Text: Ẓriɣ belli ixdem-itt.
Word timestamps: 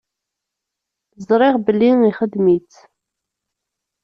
Ẓriɣ 1.27 1.55
belli 1.65 1.91
ixdem-itt. 2.09 2.73